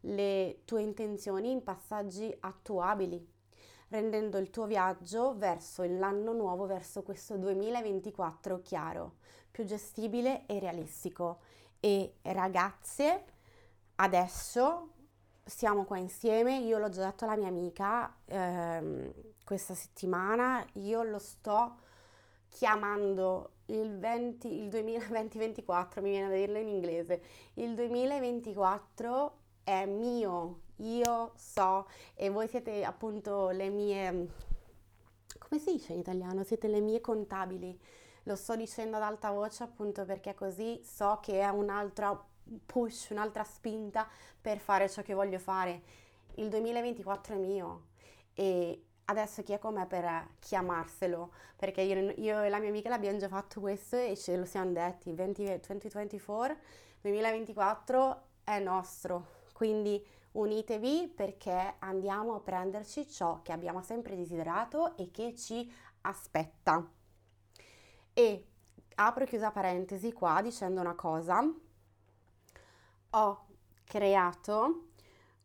le 0.00 0.60
tue 0.66 0.82
intenzioni 0.82 1.50
in 1.50 1.62
passaggi 1.62 2.34
attuabili, 2.38 3.34
rendendo 3.96 4.36
il 4.36 4.50
tuo 4.50 4.66
viaggio 4.66 5.34
verso 5.36 5.82
l'anno 5.84 6.32
nuovo, 6.32 6.66
verso 6.66 7.02
questo 7.02 7.38
2024 7.38 8.60
chiaro, 8.60 9.14
più 9.50 9.64
gestibile 9.64 10.44
e 10.46 10.58
realistico. 10.58 11.38
E 11.80 12.16
ragazze, 12.22 13.24
adesso 13.96 14.90
siamo 15.44 15.84
qua 15.84 15.96
insieme, 15.96 16.58
io 16.58 16.78
l'ho 16.78 16.90
già 16.90 17.06
detto 17.06 17.24
alla 17.24 17.36
mia 17.36 17.48
amica 17.48 18.14
ehm, 18.26 19.12
questa 19.44 19.74
settimana, 19.74 20.64
io 20.74 21.02
lo 21.02 21.18
sto 21.18 21.78
chiamando 22.48 23.52
il, 23.66 23.98
20, 23.98 24.62
il 24.62 24.68
2024, 24.68 26.02
mi 26.02 26.10
viene 26.10 26.28
da 26.28 26.34
dirlo 26.34 26.58
in 26.58 26.68
inglese, 26.68 27.22
il 27.54 27.74
2024 27.74 29.38
è 29.62 29.86
mio, 29.86 30.60
io 30.76 31.32
so 31.36 31.88
e 32.14 32.28
voi 32.28 32.48
siete 32.48 32.84
appunto 32.84 33.48
le 33.50 33.68
mie, 33.70 34.28
come 35.38 35.60
si 35.60 35.72
dice 35.72 35.92
in 35.92 36.00
italiano? 36.00 36.44
Siete 36.44 36.68
le 36.68 36.80
mie 36.80 37.00
contabili. 37.00 37.78
Lo 38.24 38.34
sto 38.34 38.56
dicendo 38.56 38.96
ad 38.96 39.02
alta 39.02 39.30
voce 39.30 39.62
appunto 39.62 40.04
perché 40.04 40.34
così 40.34 40.80
so 40.82 41.18
che 41.22 41.40
è 41.40 41.48
un'altra 41.48 42.20
push, 42.64 43.10
un'altra 43.10 43.44
spinta 43.44 44.08
per 44.40 44.58
fare 44.58 44.88
ciò 44.88 45.02
che 45.02 45.14
voglio 45.14 45.38
fare. 45.38 45.82
Il 46.34 46.48
2024 46.48 47.34
è 47.34 47.38
mio 47.38 47.86
e 48.34 48.82
adesso 49.06 49.42
chi 49.42 49.52
è 49.52 49.58
con 49.58 49.74
me 49.74 49.86
per 49.86 50.28
chiamarselo? 50.38 51.32
Perché 51.56 51.80
io, 51.80 52.12
io, 52.16 52.42
e 52.42 52.48
la 52.48 52.58
mia 52.58 52.68
amica 52.68 52.88
l'abbiamo 52.88 53.18
già 53.18 53.28
fatto 53.28 53.60
questo 53.60 53.96
e 53.96 54.16
ce 54.16 54.36
lo 54.36 54.44
siamo 54.44 54.72
detti, 54.72 55.12
20, 55.12 55.44
2024, 55.44 56.56
2024 57.00 58.22
è 58.44 58.58
nostro, 58.58 59.26
quindi 59.52 60.04
unitevi 60.36 61.12
perché 61.14 61.74
andiamo 61.78 62.34
a 62.34 62.40
prenderci 62.40 63.08
ciò 63.08 63.42
che 63.42 63.52
abbiamo 63.52 63.82
sempre 63.82 64.16
desiderato 64.16 64.96
e 64.96 65.10
che 65.10 65.34
ci 65.34 65.70
aspetta. 66.02 66.88
E 68.12 68.46
apro 68.96 69.24
e 69.24 69.26
chiusa 69.26 69.50
parentesi 69.50 70.12
qua 70.12 70.40
dicendo 70.42 70.80
una 70.80 70.94
cosa, 70.94 71.42
ho 73.10 73.46
creato 73.84 74.88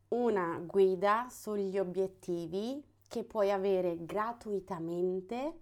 una 0.10 0.62
guida 0.66 1.28
sugli 1.30 1.78
obiettivi 1.78 2.84
che 3.08 3.24
puoi 3.24 3.52
avere 3.52 4.04
gratuitamente 4.06 5.60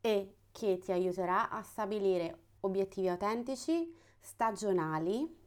e 0.00 0.36
che 0.52 0.78
ti 0.78 0.92
aiuterà 0.92 1.50
a 1.50 1.62
stabilire 1.62 2.38
obiettivi 2.60 3.08
autentici, 3.08 3.92
stagionali. 4.20 5.42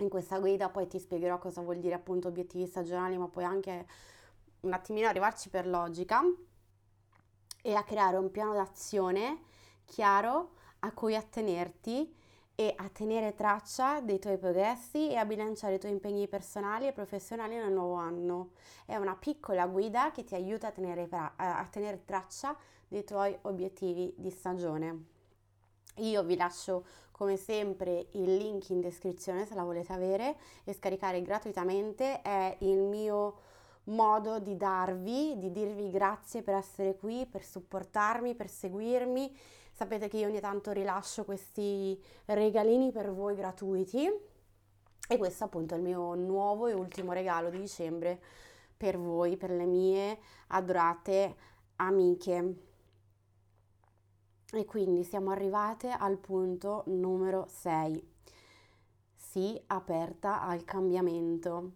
In 0.00 0.08
questa 0.08 0.38
guida 0.38 0.70
poi 0.70 0.86
ti 0.86 0.98
spiegherò 0.98 1.38
cosa 1.38 1.60
vuol 1.60 1.78
dire 1.78 1.94
appunto 1.94 2.28
obiettivi 2.28 2.66
stagionali, 2.66 3.18
ma 3.18 3.28
poi 3.28 3.44
anche 3.44 3.86
un 4.60 4.72
attimino 4.72 5.08
arrivarci 5.08 5.50
per 5.50 5.66
logica 5.66 6.22
e 7.62 7.74
a 7.74 7.84
creare 7.84 8.16
un 8.16 8.30
piano 8.30 8.54
d'azione 8.54 9.42
chiaro 9.84 10.52
a 10.80 10.92
cui 10.92 11.14
attenerti 11.14 12.16
e 12.54 12.72
a 12.76 12.88
tenere 12.88 13.34
traccia 13.34 14.00
dei 14.00 14.18
tuoi 14.18 14.38
progressi 14.38 15.10
e 15.10 15.16
a 15.16 15.24
bilanciare 15.24 15.74
i 15.74 15.78
tuoi 15.78 15.92
impegni 15.92 16.28
personali 16.28 16.86
e 16.86 16.92
professionali 16.92 17.56
nel 17.56 17.72
nuovo 17.72 17.94
anno. 17.94 18.52
È 18.86 18.96
una 18.96 19.16
piccola 19.16 19.66
guida 19.66 20.10
che 20.12 20.24
ti 20.24 20.34
aiuta 20.34 20.68
a 20.68 20.70
tenere, 20.70 21.08
a 21.10 21.66
tenere 21.70 22.04
traccia 22.04 22.56
dei 22.88 23.04
tuoi 23.04 23.36
obiettivi 23.42 24.14
di 24.16 24.30
stagione. 24.30 25.04
Io 25.96 26.22
vi 26.22 26.36
lascio 26.36 26.86
come 27.20 27.36
sempre 27.36 28.06
il 28.12 28.34
link 28.34 28.70
in 28.70 28.80
descrizione 28.80 29.44
se 29.44 29.54
la 29.54 29.62
volete 29.62 29.92
avere 29.92 30.36
e 30.64 30.72
scaricare 30.72 31.20
gratuitamente. 31.20 32.22
È 32.22 32.56
il 32.60 32.78
mio 32.78 33.34
modo 33.84 34.38
di 34.38 34.56
darvi, 34.56 35.34
di 35.36 35.50
dirvi 35.50 35.90
grazie 35.90 36.40
per 36.40 36.54
essere 36.54 36.96
qui, 36.96 37.26
per 37.30 37.44
supportarmi, 37.44 38.34
per 38.34 38.48
seguirmi 38.48 39.36
Sapete 39.72 40.08
che 40.08 40.18
io 40.18 40.28
ogni 40.28 40.40
tanto 40.40 40.72
rilascio 40.72 41.24
questi 41.24 41.98
regalini 42.26 42.92
per 42.92 43.12
voi 43.12 43.34
gratuiti 43.34 44.06
e 45.08 45.16
questo 45.16 45.44
appunto 45.44 45.74
è 45.74 45.78
il 45.78 45.82
mio 45.82 46.14
nuovo 46.14 46.66
e 46.66 46.74
ultimo 46.74 47.12
regalo 47.12 47.48
di 47.48 47.58
dicembre 47.58 48.20
per 48.76 48.98
voi, 48.98 49.38
per 49.38 49.50
le 49.50 49.64
mie 49.64 50.18
adorate 50.48 51.34
amiche. 51.76 52.69
E 54.52 54.64
quindi 54.64 55.04
siamo 55.04 55.30
arrivate 55.30 55.90
al 55.90 56.18
punto 56.18 56.82
numero 56.86 57.46
6. 57.48 58.08
Sii 59.14 59.62
aperta 59.68 60.42
al 60.42 60.64
cambiamento. 60.64 61.72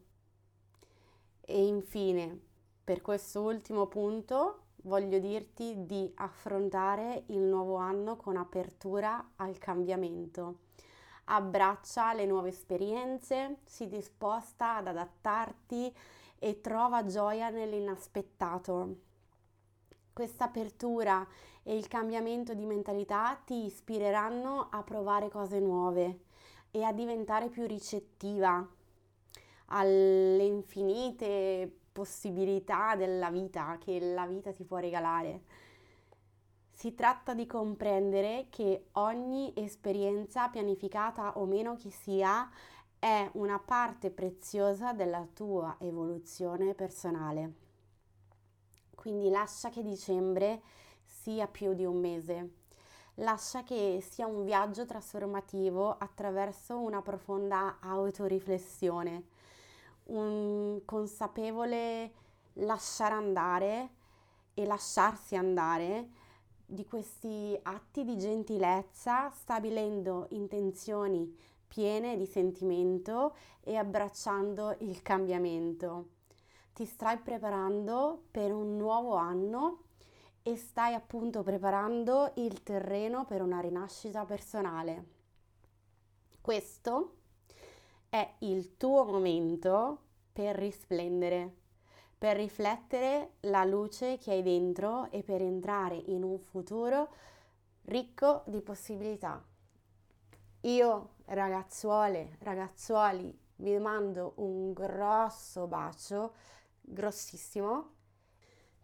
E 1.40 1.66
infine, 1.66 2.40
Per 2.84 3.00
questo 3.00 3.40
ultimo 3.40 3.86
punto 3.86 4.64
voglio 4.82 5.18
dirti 5.18 5.86
di 5.86 6.12
affrontare 6.16 7.24
il 7.28 7.38
nuovo 7.38 7.76
anno 7.76 8.16
con 8.16 8.36
apertura 8.36 9.30
al 9.36 9.56
cambiamento. 9.56 10.58
Abbraccia 11.24 12.12
le 12.12 12.26
nuove 12.26 12.50
esperienze, 12.50 13.60
si 13.64 13.88
disposta 13.88 14.76
ad 14.76 14.88
adattarti 14.88 15.96
e 16.38 16.60
trova 16.60 17.06
gioia 17.06 17.48
nell'inaspettato. 17.48 18.96
Questa 20.14 20.44
apertura 20.44 21.26
e 21.64 21.76
il 21.76 21.88
cambiamento 21.88 22.54
di 22.54 22.66
mentalità 22.66 23.34
ti 23.44 23.64
ispireranno 23.64 24.68
a 24.70 24.80
provare 24.84 25.28
cose 25.28 25.58
nuove 25.58 26.20
e 26.70 26.84
a 26.84 26.92
diventare 26.92 27.48
più 27.48 27.66
ricettiva 27.66 28.64
alle 29.66 30.44
infinite 30.44 31.80
possibilità 31.90 32.94
della 32.94 33.28
vita 33.28 33.76
che 33.80 33.98
la 33.98 34.24
vita 34.24 34.52
ti 34.52 34.62
può 34.62 34.76
regalare. 34.76 35.42
Si 36.70 36.94
tratta 36.94 37.34
di 37.34 37.46
comprendere 37.46 38.46
che 38.50 38.90
ogni 38.92 39.52
esperienza, 39.56 40.48
pianificata 40.48 41.38
o 41.38 41.44
meno 41.44 41.74
che 41.74 41.90
sia, 41.90 42.48
è 43.00 43.28
una 43.32 43.58
parte 43.58 44.12
preziosa 44.12 44.92
della 44.92 45.26
tua 45.34 45.74
evoluzione 45.80 46.72
personale. 46.74 47.63
Quindi 49.04 49.28
lascia 49.28 49.68
che 49.68 49.82
dicembre 49.82 50.62
sia 51.04 51.46
più 51.46 51.74
di 51.74 51.84
un 51.84 52.00
mese. 52.00 52.52
Lascia 53.16 53.62
che 53.62 54.02
sia 54.02 54.26
un 54.26 54.46
viaggio 54.46 54.86
trasformativo 54.86 55.94
attraverso 55.98 56.78
una 56.78 57.02
profonda 57.02 57.76
autoriflessione 57.80 59.24
un 60.04 60.80
consapevole 60.86 62.12
lasciare 62.54 63.14
andare 63.14 63.90
e 64.54 64.64
lasciarsi 64.64 65.36
andare 65.36 66.08
di 66.64 66.86
questi 66.86 67.58
atti 67.60 68.04
di 68.04 68.16
gentilezza, 68.16 69.28
stabilendo 69.28 70.28
intenzioni 70.30 71.30
piene 71.68 72.16
di 72.16 72.24
sentimento 72.24 73.34
e 73.60 73.76
abbracciando 73.76 74.76
il 74.78 75.02
cambiamento. 75.02 76.13
Ti 76.74 76.86
stai 76.86 77.18
preparando 77.18 78.24
per 78.32 78.52
un 78.52 78.76
nuovo 78.76 79.14
anno 79.14 79.82
e 80.42 80.56
stai 80.56 80.92
appunto 80.94 81.44
preparando 81.44 82.32
il 82.34 82.64
terreno 82.64 83.24
per 83.24 83.42
una 83.42 83.60
rinascita 83.60 84.24
personale. 84.24 85.04
Questo 86.40 87.14
è 88.08 88.28
il 88.40 88.76
tuo 88.76 89.04
momento 89.04 89.98
per 90.32 90.56
risplendere, 90.56 91.54
per 92.18 92.34
riflettere 92.34 93.34
la 93.42 93.64
luce 93.64 94.18
che 94.18 94.32
hai 94.32 94.42
dentro 94.42 95.08
e 95.12 95.22
per 95.22 95.42
entrare 95.42 95.94
in 95.94 96.24
un 96.24 96.40
futuro 96.40 97.08
ricco 97.82 98.42
di 98.46 98.60
possibilità. 98.60 99.40
Io, 100.62 101.10
ragazzuole, 101.26 102.36
ragazzuoli, 102.40 103.38
vi 103.56 103.78
mando 103.78 104.32
un 104.36 104.72
grosso 104.72 105.68
bacio, 105.68 106.32
grossissimo. 106.84 107.92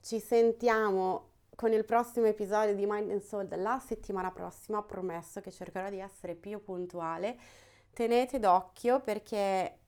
Ci 0.00 0.18
sentiamo 0.20 1.28
con 1.54 1.72
il 1.72 1.84
prossimo 1.84 2.26
episodio 2.26 2.74
di 2.74 2.86
Mind 2.86 3.10
and 3.10 3.20
Soul 3.20 3.46
della 3.46 3.78
settimana 3.78 4.30
prossima, 4.30 4.82
promesso 4.82 5.40
che 5.40 5.50
cercherò 5.50 5.90
di 5.90 5.98
essere 5.98 6.34
più 6.34 6.62
puntuale 6.62 7.38
tenete 7.92 8.38
d'occhio 8.38 9.00
perché 9.00 9.78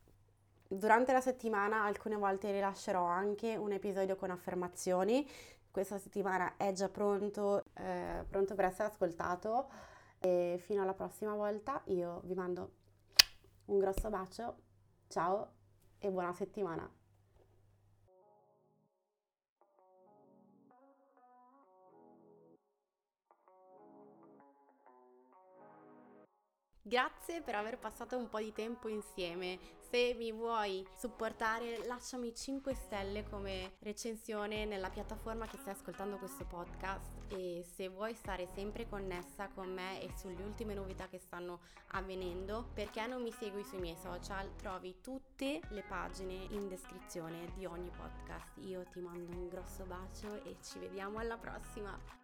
durante 0.68 1.12
la 1.12 1.20
settimana 1.20 1.85
alcune 1.85 2.16
volte 2.16 2.51
rilascerò 2.51 3.05
anche 3.05 3.57
un 3.57 3.72
episodio 3.72 4.16
con 4.16 4.31
affermazioni. 4.31 5.29
Questa 5.70 5.98
settimana 5.98 6.57
è 6.57 6.72
già 6.72 6.88
pronto, 6.88 7.64
eh, 7.75 8.25
pronto 8.29 8.55
per 8.55 8.66
essere 8.66 8.88
ascoltato. 8.88 9.70
E 10.18 10.57
fino 10.61 10.83
alla 10.83 10.94
prossima 10.94 11.35
volta 11.35 11.81
io 11.87 12.20
vi 12.25 12.35
mando 12.35 12.72
un 13.66 13.79
grosso 13.79 14.09
bacio, 14.09 14.57
ciao 15.09 15.53
e 15.98 16.11
buona 16.11 16.33
settimana. 16.33 17.02
Grazie 26.93 27.41
per 27.41 27.55
aver 27.55 27.79
passato 27.79 28.19
un 28.19 28.29
po' 28.29 28.39
di 28.39 28.53
tempo 28.53 28.87
insieme. 28.87 29.59
Se 29.89 30.15
mi 30.15 30.31
vuoi 30.31 30.87
supportare, 30.95 31.87
lasciami 31.87 32.35
5 32.35 32.75
stelle 32.75 33.25
come 33.31 33.77
recensione 33.79 34.67
nella 34.67 34.91
piattaforma 34.91 35.47
che 35.47 35.57
stai 35.57 35.73
ascoltando 35.73 36.19
questo 36.19 36.45
podcast 36.45 37.09
e 37.29 37.65
se 37.65 37.89
vuoi 37.89 38.13
stare 38.13 38.47
sempre 38.55 38.87
connessa 38.91 39.49
con 39.55 39.73
me 39.73 40.03
e 40.03 40.11
sulle 40.19 40.43
ultime 40.43 40.75
novità 40.75 41.09
che 41.09 41.19
stanno 41.19 41.61
avvenendo, 41.93 42.69
perché 42.75 43.07
non 43.07 43.23
mi 43.23 43.33
segui 43.33 43.65
sui 43.65 43.81
miei 43.81 43.97
social, 43.97 44.55
trovi 44.57 45.01
tutte 45.01 45.63
le 45.71 45.85
pagine 45.89 46.35
in 46.51 46.69
descrizione 46.69 47.55
di 47.55 47.65
ogni 47.65 47.89
podcast. 47.89 48.59
Io 48.67 48.85
ti 48.93 49.01
mando 49.01 49.33
un 49.33 49.49
grosso 49.49 49.85
bacio 49.85 50.45
e 50.45 50.59
ci 50.61 50.79
vediamo 50.79 51.21
alla 51.21 51.39
prossima. 51.39 52.22